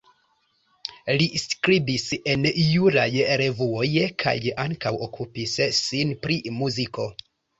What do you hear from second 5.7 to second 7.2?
sin pri muziko.